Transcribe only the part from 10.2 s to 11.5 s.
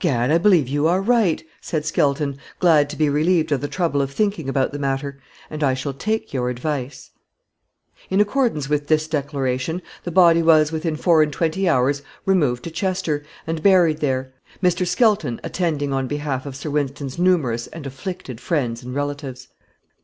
was, within four and